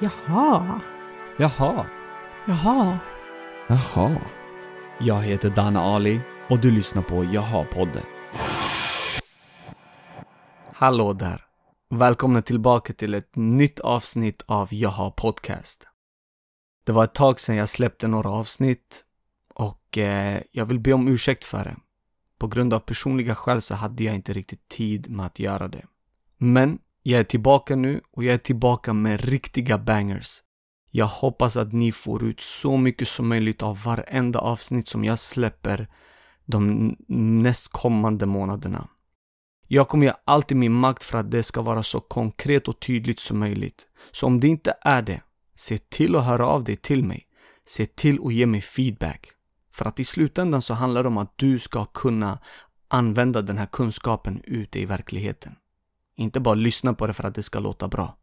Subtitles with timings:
[0.00, 0.80] Jaha.
[1.38, 1.86] Jaha.
[2.46, 2.98] Jaha.
[3.68, 4.20] Jaha.
[5.00, 8.02] Jag heter Dana Ali och du lyssnar på Jaha-podden.
[10.72, 11.44] Hallå där.
[11.90, 15.88] Välkomna tillbaka till ett nytt avsnitt av Jaha Podcast.
[16.84, 19.04] Det var ett tag sedan jag släppte några avsnitt
[19.54, 21.76] och eh, jag vill be om ursäkt för det.
[22.38, 25.84] På grund av personliga skäl så hade jag inte riktigt tid med att göra det.
[26.36, 26.78] Men
[27.10, 30.42] jag är tillbaka nu och jag är tillbaka med riktiga bangers.
[30.90, 35.18] Jag hoppas att ni får ut så mycket som möjligt av varenda avsnitt som jag
[35.18, 35.88] släpper
[36.44, 36.96] de
[37.42, 38.88] nästkommande månaderna.
[39.66, 42.80] Jag kommer göra allt i min makt för att det ska vara så konkret och
[42.80, 43.88] tydligt som möjligt.
[44.10, 45.22] Så om det inte är det,
[45.54, 47.26] se till att höra av dig till mig.
[47.66, 49.30] Se till att ge mig feedback.
[49.72, 52.38] För att i slutändan så handlar det om att du ska kunna
[52.88, 55.56] använda den här kunskapen ute i verkligheten.
[56.18, 58.16] Inte bara lyssna på det för att det ska låta bra.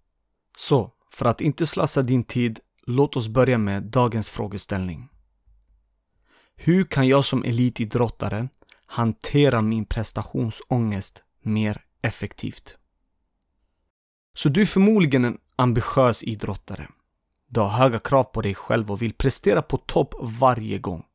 [0.57, 5.09] Så, för att inte slösa din tid, låt oss börja med dagens frågeställning.
[6.55, 8.49] Hur kan jag som elitidrottare
[8.85, 12.77] hantera min prestationsångest mer effektivt?
[14.33, 16.87] Så du är förmodligen en ambitiös idrottare.
[17.47, 21.05] Du har höga krav på dig själv och vill prestera på topp varje gång.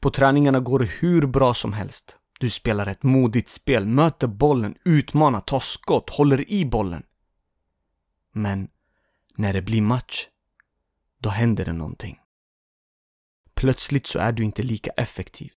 [0.00, 2.17] På träningarna går det hur bra som helst.
[2.38, 7.02] Du spelar ett modigt spel, möter bollen, utmanar, tar skott, håller i bollen.
[8.32, 8.68] Men
[9.36, 10.28] när det blir match,
[11.18, 12.18] då händer det någonting.
[13.54, 15.52] Plötsligt så är du inte lika effektiv.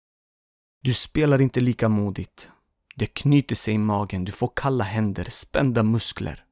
[0.81, 2.51] Du spelar inte lika modigt.
[2.97, 6.45] Det knyter sig i magen, du får kalla händer, spända muskler.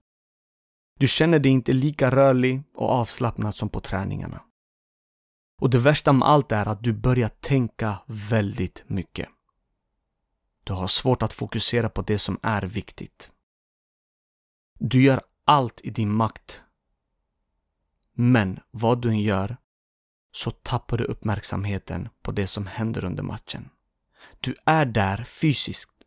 [0.99, 4.43] Du känner dig inte lika rörlig och avslappnad som på träningarna.
[5.61, 9.29] Och det värsta med allt är att du börjar tänka väldigt mycket.
[10.69, 13.31] Du har svårt att fokusera på det som är viktigt.
[14.79, 16.61] Du gör allt i din makt.
[18.13, 19.57] Men vad du än gör
[20.33, 23.71] så tappar du uppmärksamheten på det som händer under matchen.
[24.41, 26.05] Du är där fysiskt.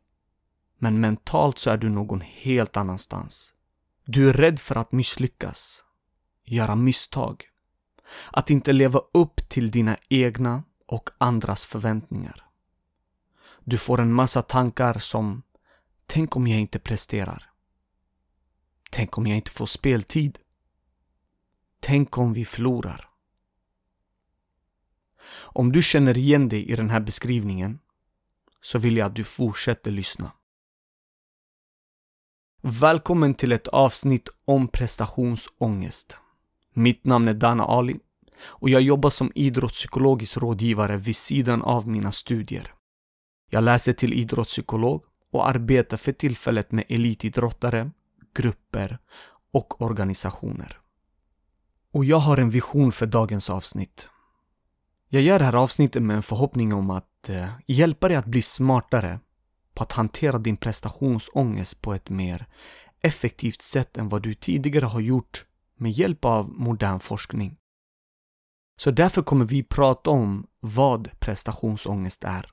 [0.78, 3.54] Men mentalt så är du någon helt annanstans.
[4.06, 5.84] Du är rädd för att misslyckas.
[6.44, 7.44] Göra misstag.
[8.32, 12.51] Att inte leva upp till dina egna och andras förväntningar.
[13.64, 15.44] Du får en massa tankar som
[16.06, 17.50] Tänk om jag inte presterar?
[18.92, 20.40] Tänk om jag inte får speltid?
[21.80, 23.10] Tänk om vi förlorar?
[25.34, 27.80] Om du känner igen dig i den här beskrivningen
[28.62, 30.32] så vill jag att du fortsätter lyssna.
[32.62, 36.18] Välkommen till ett avsnitt om prestationsångest.
[36.74, 38.00] Mitt namn är Dana Ali
[38.44, 42.74] och jag jobbar som idrottspsykologisk rådgivare vid sidan av mina studier.
[43.54, 47.92] Jag läser till idrottspsykolog och arbetar för tillfället med elitidrottare,
[48.34, 48.98] grupper
[49.52, 50.80] och organisationer.
[51.92, 54.08] Och jag har en vision för dagens avsnitt.
[55.10, 58.42] Jag gör det här avsnittet med en förhoppning om att eh, hjälpa dig att bli
[58.42, 59.20] smartare
[59.74, 62.48] på att hantera din prestationsångest på ett mer
[63.02, 65.46] effektivt sätt än vad du tidigare har gjort
[65.76, 67.58] med hjälp av modern forskning.
[68.78, 72.52] Så därför kommer vi prata om vad prestationsångest är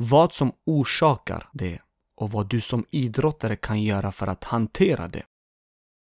[0.00, 1.80] vad som orsakar det
[2.14, 5.22] och vad du som idrottare kan göra för att hantera det.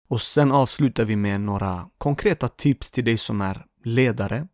[0.07, 4.47] Och sen avslutar vi med några konkreta tips till dig som är ledare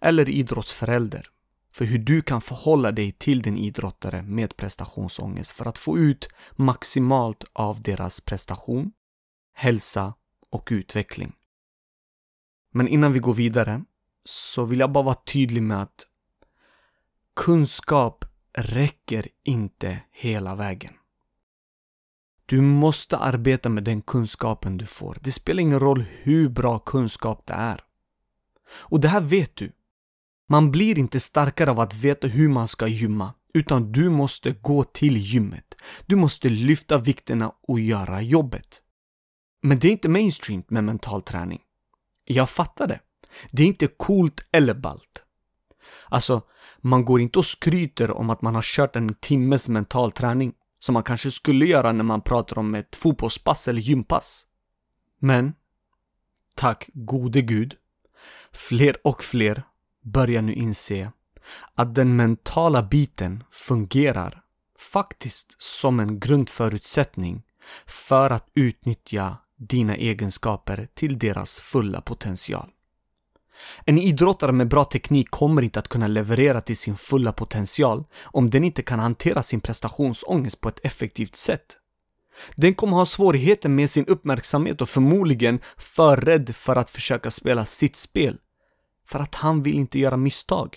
[0.00, 1.30] eller idrottsförälder
[1.70, 6.28] för hur du kan förhålla dig till din idrottare med prestationsångest för att få ut
[6.52, 8.92] maximalt av deras prestation,
[9.52, 10.14] hälsa
[10.50, 11.32] och utveckling.
[12.70, 13.84] Men innan vi går vidare
[14.24, 16.06] så vill jag bara vara tydlig med att
[17.36, 20.94] kunskap räcker inte hela vägen.
[22.46, 25.18] Du måste arbeta med den kunskapen du får.
[25.20, 27.84] Det spelar ingen roll hur bra kunskap det är.
[28.72, 29.72] Och det här vet du.
[30.48, 34.84] Man blir inte starkare av att veta hur man ska gymma, utan du måste gå
[34.84, 35.74] till gymmet.
[36.06, 38.82] Du måste lyfta vikterna och göra jobbet.
[39.62, 41.60] Men det är inte mainstream med mental träning.
[42.24, 43.00] Jag fattar det.
[43.50, 45.22] Det är inte coolt eller ballt.
[46.08, 46.42] Alltså,
[46.84, 50.92] man går inte och skryter om att man har kört en timmes mental träning som
[50.92, 54.46] man kanske skulle göra när man pratar om ett fotbollspass eller gympass.
[55.18, 55.54] Men,
[56.54, 57.76] tack gode gud,
[58.52, 59.62] fler och fler
[60.02, 61.12] börjar nu inse
[61.74, 64.42] att den mentala biten fungerar
[64.78, 67.42] faktiskt som en grundförutsättning
[67.86, 72.70] för att utnyttja dina egenskaper till deras fulla potential.
[73.86, 78.50] En idrottare med bra teknik kommer inte att kunna leverera till sin fulla potential om
[78.50, 81.78] den inte kan hantera sin prestationsångest på ett effektivt sätt.
[82.56, 87.66] Den kommer ha svårigheter med sin uppmärksamhet och förmodligen för rädd för att försöka spela
[87.66, 88.38] sitt spel.
[89.06, 90.76] För att han vill inte göra misstag.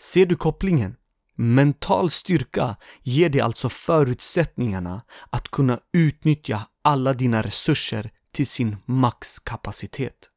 [0.00, 0.96] Ser du kopplingen?
[1.34, 10.30] Mental styrka ger dig alltså förutsättningarna att kunna utnyttja alla dina resurser till sin maxkapacitet.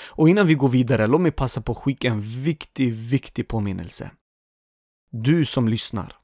[0.00, 4.10] Och innan vi går vidare, låt mig passa på att skicka en viktig, viktig påminnelse.
[5.10, 6.16] Du som lyssnar.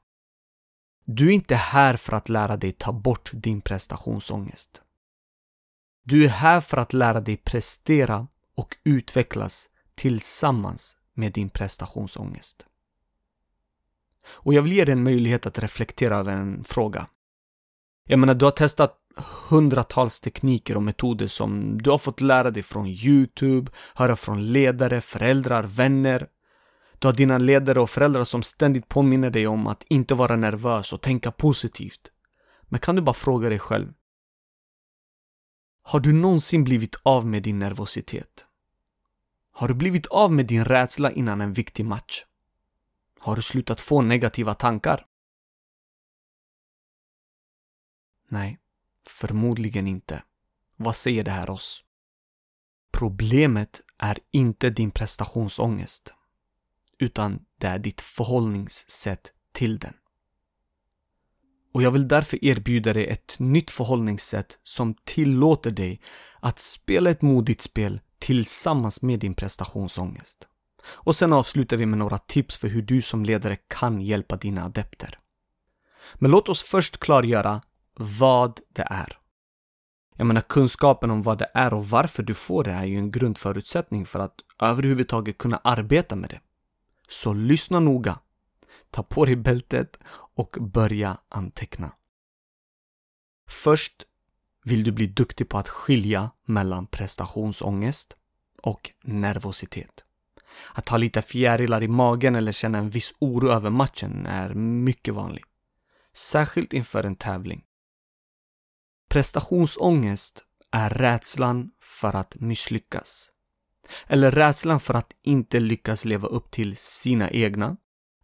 [1.05, 4.81] Du är inte här för att lära dig ta bort din prestationsångest.
[6.03, 12.65] Du är här för att lära dig prestera och utvecklas tillsammans med din prestationsångest.
[14.27, 17.07] Och jag vill ge dig en möjlighet att reflektera över en fråga.
[18.03, 22.63] Jag menar, du har testat hundratals tekniker och metoder som du har fått lära dig
[22.63, 26.27] från Youtube, höra från ledare, föräldrar, vänner.
[26.99, 30.93] Du har dina ledare och föräldrar som ständigt påminner dig om att inte vara nervös
[30.93, 32.11] och tänka positivt.
[32.61, 33.93] Men kan du bara fråga dig själv.
[35.81, 38.45] Har du någonsin blivit av med din nervositet?
[39.51, 42.25] Har du blivit av med din rädsla innan en viktig match?
[43.19, 45.05] Har du slutat få negativa tankar?
[48.27, 48.59] Nej,
[49.05, 50.23] förmodligen inte.
[50.75, 51.83] Vad säger det här oss?
[52.91, 56.13] Problemet är inte din prestationsångest,
[56.99, 59.93] utan det är ditt förhållningssätt till den.
[61.73, 66.01] Och jag vill därför erbjuda dig ett nytt förhållningssätt som tillåter dig
[66.39, 70.47] att spela ett modigt spel tillsammans med din prestationsångest.
[70.87, 74.65] Och sen avslutar vi med några tips för hur du som ledare kan hjälpa dina
[74.65, 75.19] adepter.
[76.13, 77.61] Men låt oss först klargöra
[77.95, 79.17] vad det är.
[80.15, 83.11] Jag menar kunskapen om vad det är och varför du får det är ju en
[83.11, 86.39] grundförutsättning för att överhuvudtaget kunna arbeta med det.
[87.09, 88.19] Så lyssna noga,
[88.89, 89.99] ta på dig bältet
[90.35, 91.91] och börja anteckna.
[93.47, 94.05] Först
[94.63, 98.15] vill du bli duktig på att skilja mellan prestationsångest
[98.61, 100.03] och nervositet.
[100.73, 105.13] Att ha lite fjärilar i magen eller känna en viss oro över matchen är mycket
[105.13, 105.45] vanligt.
[106.13, 107.64] Särskilt inför en tävling.
[109.15, 113.31] Prestationsångest är rädslan för att misslyckas.
[114.07, 117.77] Eller rädslan för att inte lyckas leva upp till sina egna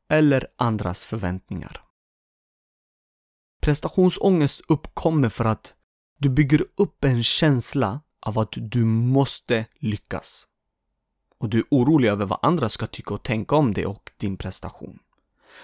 [0.09, 1.83] eller andras förväntningar.
[3.61, 5.73] Prestationsångest uppkommer för att
[6.17, 10.47] du bygger upp en känsla av att du måste lyckas
[11.38, 14.38] och du är orolig över vad andra ska tycka och tänka om dig och din
[14.38, 14.99] prestation.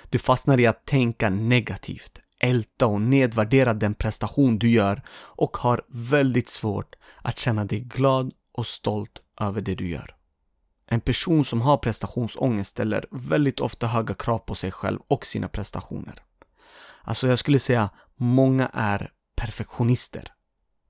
[0.09, 5.81] Du fastnar i att tänka negativt, älta och nedvärdera den prestation du gör och har
[5.88, 10.16] väldigt svårt att känna dig glad och stolt över det du gör.
[10.86, 15.48] En person som har prestationsångest ställer väldigt ofta höga krav på sig själv och sina
[15.48, 16.24] prestationer.
[17.01, 20.34] Alltså jag skulle säga många är perfektionister.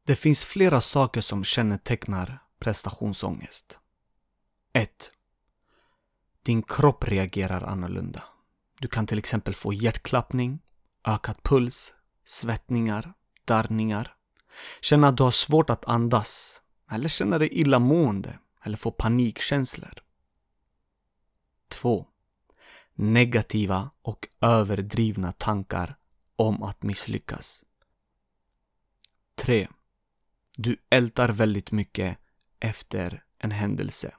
[0.04, 3.80] Det finns flera saker som kännetecknar prestationsångest.
[4.74, 5.12] 1.
[6.44, 8.24] Din kropp reagerar annorlunda.
[8.80, 10.60] Du kan till exempel få hjärtklappning,
[11.08, 11.94] ökad puls,
[12.24, 13.14] svettningar,
[13.46, 14.16] darrningar.
[14.82, 16.62] Känna att du har svårt att andas.
[16.92, 18.40] Eller känna dig illamående.
[18.64, 19.94] Eller få panikkänslor.
[21.68, 22.06] 2.
[22.94, 25.98] Negativa och överdrivna tankar
[26.36, 27.66] om att misslyckas.
[29.36, 29.68] 3.
[30.58, 32.18] Du ältar väldigt mycket
[32.60, 34.16] efter en händelse.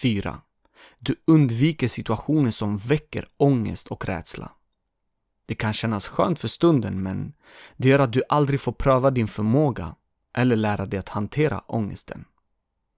[0.00, 0.40] 4.
[0.98, 4.55] Du undviker situationer som väcker ångest och rädsla.
[5.46, 7.32] Det kan kännas skönt för stunden men
[7.76, 9.94] det gör att du aldrig får pröva din förmåga
[10.34, 12.24] eller lära dig att hantera ångesten.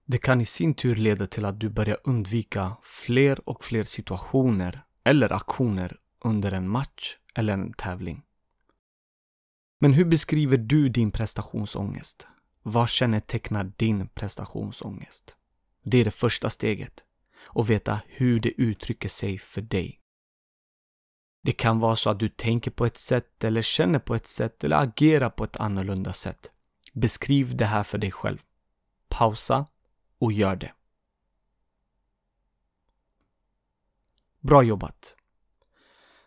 [0.05, 4.81] Det kan i sin tur leda till att du börjar undvika fler och fler situationer
[5.03, 8.23] eller aktioner under en match eller en tävling.
[9.79, 12.27] Men hur beskriver du din prestationsångest?
[12.63, 15.35] Vad kännetecknar din prestationsångest?
[15.83, 17.03] Det är det första steget.
[17.41, 19.98] Och veta hur det uttrycker sig för dig.
[21.41, 24.63] Det kan vara så att du tänker på ett sätt eller känner på ett sätt
[24.63, 26.51] eller agerar på ett annorlunda sätt.
[26.93, 28.37] Beskriv det här för dig själv.
[29.07, 29.67] Pausa
[30.19, 30.73] och gör det.
[34.39, 35.15] Bra jobbat!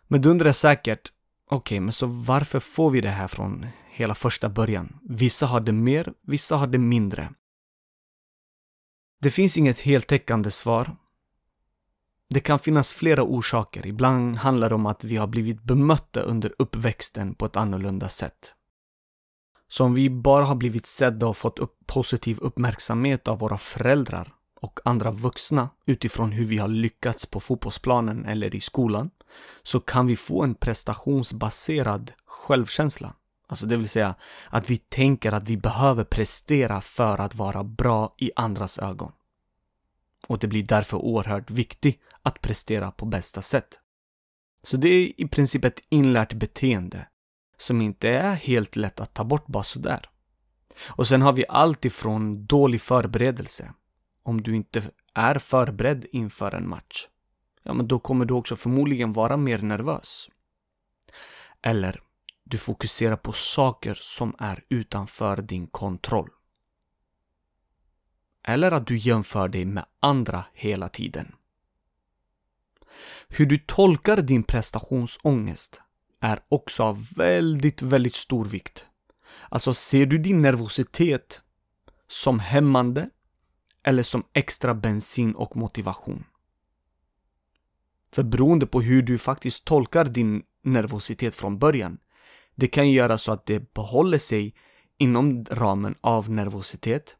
[0.07, 1.11] Men du undrar säkert,
[1.45, 4.99] okej, okay, men så varför får vi det här från hela första början?
[5.09, 7.33] Vissa har det mer, vissa har det mindre.
[9.19, 10.95] Det finns inget heltäckande svar.
[12.33, 13.85] Det kan finnas flera orsaker.
[13.85, 18.53] Ibland handlar det om att vi har blivit bemötta under uppväxten på ett annorlunda sätt.
[19.67, 24.33] Så om vi bara har blivit sedda och fått upp positiv uppmärksamhet av våra föräldrar
[24.61, 29.09] och andra vuxna utifrån hur vi har lyckats på fotbollsplanen eller i skolan
[29.63, 33.13] så kan vi få en prestationsbaserad självkänsla.
[33.47, 34.15] Alltså det vill säga
[34.49, 39.11] att vi tänker att vi behöver prestera för att vara bra i andras ögon.
[40.27, 43.79] Och det blir därför oerhört viktigt att prestera på bästa sätt.
[44.63, 47.07] Så det är i princip ett inlärt beteende
[47.57, 50.09] som inte är helt lätt att ta bort bara sådär.
[50.85, 53.73] Och sen har vi allt ifrån dålig förberedelse.
[54.23, 57.07] Om du inte är förberedd inför en match,
[57.63, 60.29] ja men då kommer du också förmodligen vara mer nervös.
[61.61, 62.01] Eller
[62.43, 66.29] du fokuserar på saker som är utanför din kontroll.
[68.43, 71.35] Eller att du jämför dig med andra hela tiden.
[73.27, 75.81] Hur du tolkar din prestationsångest
[76.19, 78.85] är också av väldigt, väldigt stor vikt.
[79.49, 81.41] Alltså ser du din nervositet
[82.07, 83.09] som hämmande
[83.83, 86.23] eller som extra bensin och motivation?
[88.11, 91.97] För beroende på hur du faktiskt tolkar din nervositet från början,
[92.55, 94.55] det kan göra så att det behåller sig
[94.97, 97.17] inom ramen av nervositet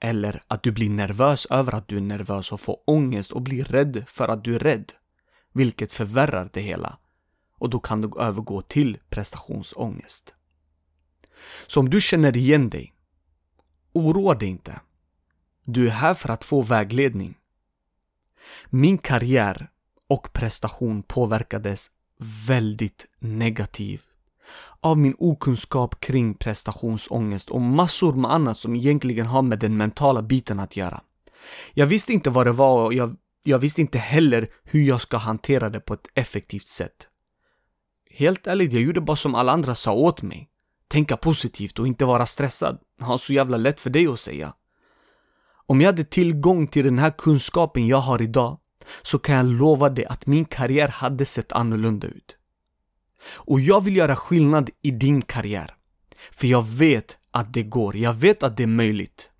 [0.00, 3.64] eller att du blir nervös över att du är nervös och får ångest och blir
[3.64, 4.92] rädd för att du är rädd.
[5.52, 6.98] Vilket förvärrar det hela.
[7.58, 10.34] Och då kan du övergå till prestationsångest.
[11.66, 12.94] Så om du känner igen dig,
[13.92, 14.80] oroa dig inte.
[15.64, 17.38] Du är här för att få vägledning.
[18.66, 19.70] Min karriär
[20.06, 21.90] och prestation påverkades
[22.46, 24.13] väldigt negativt
[24.84, 30.22] av min okunskap kring prestationsångest och massor med annat som egentligen har med den mentala
[30.22, 31.00] biten att göra.
[31.74, 35.16] Jag visste inte vad det var och jag, jag visste inte heller hur jag ska
[35.16, 37.08] hantera det på ett effektivt sätt.
[38.10, 40.48] Helt ärligt, jag gjorde bara som alla andra sa åt mig.
[40.88, 42.78] Tänka positivt och inte vara stressad.
[43.00, 44.54] Ha så jävla lätt för dig att säga.
[45.66, 48.58] Om jag hade tillgång till den här kunskapen jag har idag
[49.02, 52.36] så kan jag lova dig att min karriär hade sett annorlunda ut.
[53.26, 55.74] Och jag vill göra skillnad i din karriär.
[56.30, 57.96] För jag vet att det går.
[57.96, 59.30] Jag vet att det är möjligt.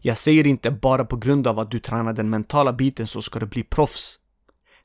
[0.00, 3.38] Jag säger inte bara på grund av att du tränar den mentala biten så ska
[3.38, 4.18] du bli proffs.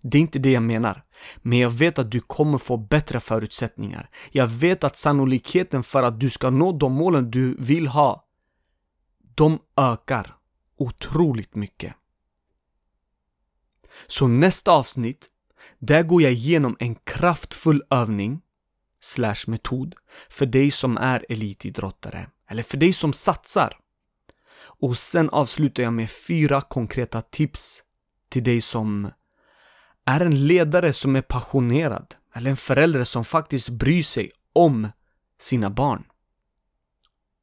[0.01, 1.03] Det är inte det jag menar.
[1.37, 4.09] Men jag vet att du kommer få bättre förutsättningar.
[4.31, 8.27] Jag vet att sannolikheten för att du ska nå de målen du vill ha,
[9.35, 10.35] de ökar
[10.77, 11.93] otroligt mycket.
[14.07, 15.29] Så nästa avsnitt
[15.79, 18.41] där går jag igenom en kraftfull övning
[18.99, 19.95] slash metod
[20.29, 23.77] för dig som är elitidrottare eller för dig som satsar.
[24.61, 27.83] Och sen avslutar jag med fyra konkreta tips
[28.29, 29.11] till dig som
[30.05, 34.87] är en ledare som är passionerad eller en förälder som faktiskt bryr sig om
[35.39, 36.03] sina barn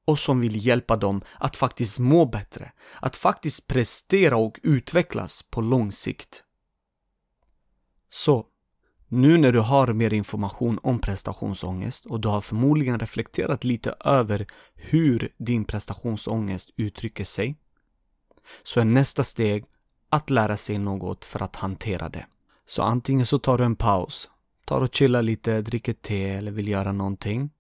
[0.05, 5.61] och som vill hjälpa dem att faktiskt må bättre, att faktiskt prestera och utvecklas på
[5.61, 6.45] lång sikt.
[8.11, 8.47] Så,
[9.09, 14.47] nu när du har mer information om prestationsångest och du har förmodligen reflekterat lite över
[14.75, 17.57] hur din prestationsångest uttrycker sig,
[18.63, 19.65] så är nästa steg
[20.09, 22.27] att lära sig något för att hantera det.
[22.67, 24.31] Så antingen så tar du en paus,
[24.65, 27.51] tar och chillar lite, dricker te eller vill göra någonting.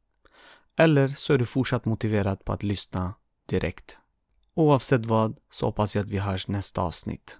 [0.76, 3.14] Eller så är du fortsatt motiverad på att lyssna
[3.46, 3.98] direkt.
[4.54, 7.38] Oavsett vad så hoppas jag att vi hörs nästa avsnitt.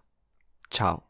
[0.71, 1.08] Ciao!